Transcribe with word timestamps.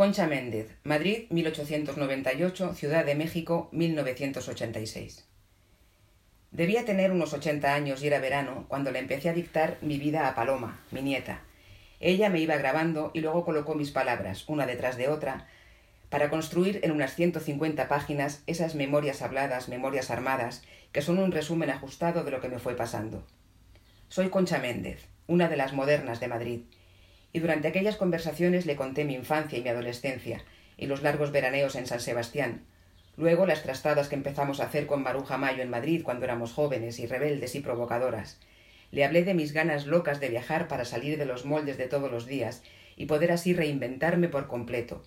Concha 0.00 0.26
Méndez, 0.26 0.78
Madrid, 0.82 1.26
1898, 1.28 2.72
Ciudad 2.72 3.04
de 3.04 3.14
México, 3.14 3.68
1986. 3.72 5.28
Debía 6.52 6.86
tener 6.86 7.12
unos 7.12 7.34
ochenta 7.34 7.74
años 7.74 8.02
y 8.02 8.06
era 8.06 8.18
verano 8.18 8.64
cuando 8.68 8.92
le 8.92 8.98
empecé 8.98 9.28
a 9.28 9.34
dictar 9.34 9.76
mi 9.82 9.98
vida 9.98 10.26
a 10.26 10.34
Paloma, 10.34 10.80
mi 10.90 11.02
nieta. 11.02 11.42
Ella 12.00 12.30
me 12.30 12.40
iba 12.40 12.56
grabando 12.56 13.10
y 13.12 13.20
luego 13.20 13.44
colocó 13.44 13.74
mis 13.74 13.90
palabras, 13.90 14.48
una 14.48 14.64
detrás 14.64 14.96
de 14.96 15.08
otra, 15.08 15.48
para 16.08 16.30
construir 16.30 16.80
en 16.82 16.92
unas 16.92 17.14
ciento 17.14 17.38
cincuenta 17.38 17.86
páginas 17.86 18.42
esas 18.46 18.74
memorias 18.74 19.20
habladas, 19.20 19.68
memorias 19.68 20.10
armadas, 20.10 20.62
que 20.92 21.02
son 21.02 21.18
un 21.18 21.30
resumen 21.30 21.68
ajustado 21.68 22.24
de 22.24 22.30
lo 22.30 22.40
que 22.40 22.48
me 22.48 22.58
fue 22.58 22.74
pasando. 22.74 23.26
Soy 24.08 24.30
Concha 24.30 24.60
Méndez, 24.60 25.08
una 25.26 25.50
de 25.50 25.58
las 25.58 25.74
modernas 25.74 26.20
de 26.20 26.28
Madrid, 26.28 26.60
y 27.32 27.40
durante 27.40 27.68
aquellas 27.68 27.96
conversaciones 27.96 28.66
le 28.66 28.76
conté 28.76 29.04
mi 29.04 29.14
infancia 29.14 29.58
y 29.58 29.62
mi 29.62 29.68
adolescencia, 29.68 30.44
y 30.76 30.86
los 30.86 31.02
largos 31.02 31.32
veraneos 31.32 31.76
en 31.76 31.86
San 31.86 32.00
Sebastián, 32.00 32.62
luego 33.16 33.46
las 33.46 33.62
trastadas 33.62 34.08
que 34.08 34.14
empezamos 34.14 34.60
a 34.60 34.64
hacer 34.64 34.86
con 34.86 35.02
Maruja 35.02 35.36
Mayo 35.36 35.62
en 35.62 35.70
Madrid 35.70 36.02
cuando 36.02 36.24
éramos 36.24 36.52
jóvenes 36.52 36.98
y 36.98 37.06
rebeldes 37.06 37.54
y 37.54 37.60
provocadoras. 37.60 38.40
Le 38.90 39.04
hablé 39.04 39.22
de 39.22 39.34
mis 39.34 39.52
ganas 39.52 39.86
locas 39.86 40.20
de 40.20 40.28
viajar 40.28 40.68
para 40.68 40.84
salir 40.84 41.18
de 41.18 41.26
los 41.26 41.44
moldes 41.44 41.78
de 41.78 41.86
todos 41.86 42.10
los 42.10 42.26
días 42.26 42.62
y 42.96 43.06
poder 43.06 43.30
así 43.30 43.52
reinventarme 43.52 44.28
por 44.28 44.48
completo. 44.48 45.04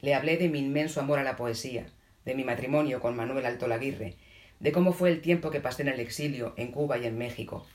Le 0.00 0.14
hablé 0.14 0.36
de 0.36 0.48
mi 0.48 0.58
inmenso 0.58 1.00
amor 1.00 1.18
a 1.18 1.24
la 1.24 1.36
poesía, 1.36 1.86
de 2.24 2.34
mi 2.34 2.44
matrimonio 2.44 3.00
con 3.00 3.16
Manuel 3.16 3.46
Altolaguirre, 3.46 4.16
de 4.60 4.72
cómo 4.72 4.92
fue 4.92 5.10
el 5.10 5.20
tiempo 5.20 5.50
que 5.50 5.60
pasé 5.60 5.82
en 5.82 5.88
el 5.88 6.00
exilio, 6.00 6.54
en 6.56 6.70
Cuba 6.70 6.98
y 6.98 7.06
en 7.06 7.16
México. 7.16 7.66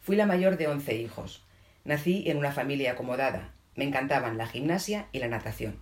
Fui 0.00 0.16
la 0.16 0.26
mayor 0.26 0.56
de 0.56 0.68
once 0.68 0.94
hijos. 0.94 1.45
Nací 1.86 2.24
en 2.26 2.36
una 2.36 2.50
familia 2.50 2.92
acomodada. 2.92 3.54
Me 3.76 3.84
encantaban 3.84 4.36
la 4.36 4.48
gimnasia 4.48 5.06
y 5.12 5.20
la 5.20 5.28
natación. 5.28 5.78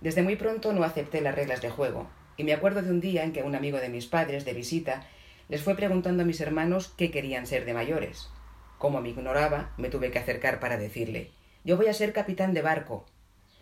Desde 0.00 0.24
muy 0.24 0.34
pronto 0.34 0.72
no 0.72 0.82
acepté 0.82 1.20
las 1.20 1.36
reglas 1.36 1.62
de 1.62 1.70
juego, 1.70 2.10
y 2.36 2.42
me 2.42 2.52
acuerdo 2.52 2.82
de 2.82 2.90
un 2.90 3.00
día 3.00 3.22
en 3.22 3.32
que 3.32 3.44
un 3.44 3.54
amigo 3.54 3.78
de 3.78 3.88
mis 3.88 4.06
padres, 4.06 4.44
de 4.44 4.52
visita, 4.52 5.06
les 5.48 5.62
fue 5.62 5.76
preguntando 5.76 6.24
a 6.24 6.26
mis 6.26 6.40
hermanos 6.40 6.92
qué 6.96 7.12
querían 7.12 7.46
ser 7.46 7.64
de 7.64 7.72
mayores. 7.72 8.30
Como 8.78 9.00
me 9.00 9.10
ignoraba, 9.10 9.70
me 9.76 9.90
tuve 9.90 10.10
que 10.10 10.18
acercar 10.18 10.58
para 10.58 10.76
decirle 10.76 11.30
Yo 11.62 11.76
voy 11.76 11.86
a 11.86 11.94
ser 11.94 12.12
capitán 12.12 12.52
de 12.52 12.62
barco. 12.62 13.06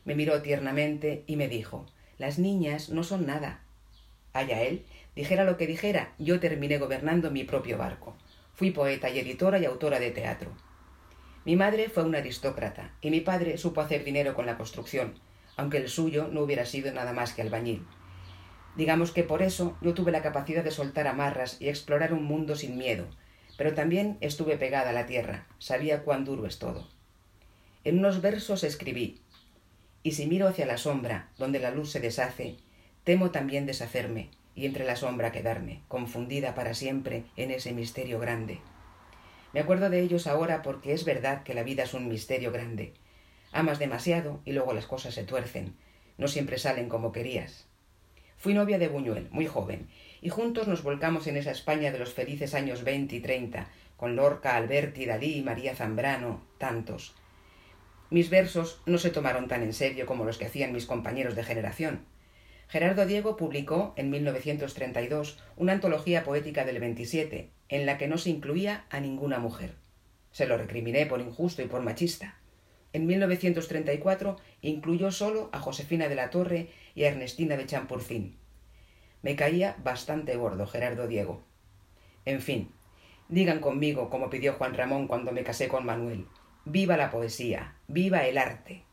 Me 0.06 0.14
miró 0.14 0.40
tiernamente 0.40 1.24
y 1.26 1.36
me 1.36 1.48
dijo 1.48 1.84
Las 2.16 2.38
niñas 2.38 2.88
no 2.88 3.04
son 3.04 3.26
nada. 3.26 3.60
Allá 4.32 4.62
él, 4.62 4.86
dijera 5.14 5.44
lo 5.44 5.58
que 5.58 5.66
dijera, 5.66 6.14
yo 6.18 6.40
terminé 6.40 6.78
gobernando 6.78 7.30
mi 7.30 7.44
propio 7.44 7.76
barco. 7.76 8.16
Fui 8.54 8.70
poeta 8.70 9.10
y 9.10 9.18
editora 9.18 9.58
y 9.58 9.66
autora 9.66 10.00
de 10.00 10.10
teatro. 10.10 10.52
Mi 11.44 11.56
madre 11.56 11.88
fue 11.88 12.04
una 12.04 12.18
aristócrata 12.18 12.92
y 13.00 13.10
mi 13.10 13.20
padre 13.20 13.56
supo 13.56 13.80
hacer 13.80 14.04
dinero 14.04 14.34
con 14.34 14.44
la 14.44 14.58
construcción, 14.58 15.14
aunque 15.56 15.78
el 15.78 15.88
suyo 15.88 16.28
no 16.30 16.42
hubiera 16.42 16.66
sido 16.66 16.92
nada 16.92 17.14
más 17.14 17.32
que 17.32 17.40
albañil. 17.40 17.86
Digamos 18.76 19.10
que 19.10 19.24
por 19.24 19.42
eso 19.42 19.76
yo 19.80 19.94
tuve 19.94 20.12
la 20.12 20.22
capacidad 20.22 20.62
de 20.62 20.70
soltar 20.70 21.06
amarras 21.06 21.56
y 21.58 21.68
explorar 21.68 22.12
un 22.12 22.24
mundo 22.24 22.56
sin 22.56 22.76
miedo, 22.76 23.06
pero 23.56 23.74
también 23.74 24.18
estuve 24.20 24.58
pegada 24.58 24.90
a 24.90 24.92
la 24.92 25.06
tierra, 25.06 25.46
sabía 25.58 26.02
cuán 26.02 26.24
duro 26.24 26.46
es 26.46 26.58
todo. 26.58 26.88
En 27.84 27.98
unos 27.98 28.20
versos 28.20 28.62
escribí 28.62 29.20
Y 30.02 30.12
si 30.12 30.26
miro 30.26 30.46
hacia 30.46 30.66
la 30.66 30.76
sombra, 30.76 31.30
donde 31.38 31.58
la 31.58 31.70
luz 31.70 31.90
se 31.90 32.00
deshace, 32.00 32.58
temo 33.04 33.30
también 33.30 33.64
deshacerme 33.64 34.30
y 34.54 34.66
entre 34.66 34.84
la 34.84 34.96
sombra 34.96 35.32
quedarme, 35.32 35.82
confundida 35.88 36.54
para 36.54 36.74
siempre 36.74 37.24
en 37.36 37.50
ese 37.50 37.72
misterio 37.72 38.18
grande. 38.18 38.60
Me 39.52 39.60
acuerdo 39.60 39.90
de 39.90 40.00
ellos 40.00 40.26
ahora 40.26 40.62
porque 40.62 40.92
es 40.92 41.04
verdad 41.04 41.42
que 41.42 41.54
la 41.54 41.62
vida 41.62 41.82
es 41.82 41.94
un 41.94 42.08
misterio 42.08 42.52
grande. 42.52 42.94
Amas 43.52 43.78
demasiado 43.78 44.40
y 44.44 44.52
luego 44.52 44.72
las 44.72 44.86
cosas 44.86 45.14
se 45.14 45.24
tuercen. 45.24 45.74
No 46.18 46.28
siempre 46.28 46.58
salen 46.58 46.88
como 46.88 47.12
querías. 47.12 47.66
Fui 48.36 48.54
novia 48.54 48.78
de 48.78 48.88
Buñuel, 48.88 49.28
muy 49.30 49.46
joven, 49.46 49.88
y 50.22 50.28
juntos 50.30 50.66
nos 50.66 50.82
volcamos 50.82 51.26
en 51.26 51.36
esa 51.36 51.50
España 51.50 51.92
de 51.92 51.98
los 51.98 52.14
felices 52.14 52.54
años 52.54 52.84
veinte 52.84 53.16
y 53.16 53.20
treinta, 53.20 53.68
con 53.96 54.16
Lorca, 54.16 54.56
Alberti, 54.56 55.04
Dalí, 55.04 55.42
María 55.42 55.74
Zambrano, 55.74 56.42
tantos. 56.56 57.14
Mis 58.08 58.30
versos 58.30 58.80
no 58.86 58.96
se 58.96 59.10
tomaron 59.10 59.46
tan 59.46 59.62
en 59.62 59.74
serio 59.74 60.06
como 60.06 60.24
los 60.24 60.38
que 60.38 60.46
hacían 60.46 60.72
mis 60.72 60.86
compañeros 60.86 61.36
de 61.36 61.44
generación. 61.44 62.06
Gerardo 62.70 63.04
Diego 63.04 63.36
publicó 63.36 63.94
en 63.96 64.10
1932 64.10 65.38
una 65.56 65.72
antología 65.72 66.22
poética 66.22 66.64
del 66.64 66.78
27, 66.78 67.50
en 67.68 67.84
la 67.84 67.98
que 67.98 68.06
no 68.06 68.16
se 68.16 68.30
incluía 68.30 68.84
a 68.90 69.00
ninguna 69.00 69.40
mujer. 69.40 69.74
Se 70.30 70.46
lo 70.46 70.56
recriminé 70.56 71.04
por 71.04 71.20
injusto 71.20 71.62
y 71.62 71.66
por 71.66 71.82
machista. 71.82 72.36
En 72.92 73.08
1934 73.08 74.36
incluyó 74.62 75.10
solo 75.10 75.50
a 75.50 75.58
Josefina 75.58 76.08
de 76.08 76.14
la 76.14 76.30
Torre 76.30 76.68
y 76.94 77.02
a 77.02 77.08
Ernestina 77.08 77.56
de 77.56 77.66
Champurcín. 77.66 78.36
Me 79.22 79.34
caía 79.34 79.74
bastante 79.82 80.36
gordo 80.36 80.64
Gerardo 80.68 81.08
Diego. 81.08 81.42
En 82.24 82.40
fin, 82.40 82.70
digan 83.28 83.58
conmigo 83.58 84.10
como 84.10 84.30
pidió 84.30 84.52
Juan 84.52 84.74
Ramón 84.74 85.08
cuando 85.08 85.32
me 85.32 85.42
casé 85.42 85.66
con 85.66 85.84
Manuel. 85.84 86.26
Viva 86.64 86.96
la 86.96 87.10
poesía, 87.10 87.74
viva 87.88 88.28
el 88.28 88.38
arte. 88.38 88.84